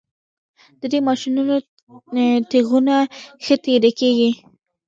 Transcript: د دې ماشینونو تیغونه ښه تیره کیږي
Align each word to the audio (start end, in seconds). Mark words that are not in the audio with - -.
د 0.79 0.81
دې 0.91 0.99
ماشینونو 1.07 1.55
تیغونه 2.49 2.95
ښه 3.43 3.55
تیره 3.65 3.91
کیږي 3.99 4.31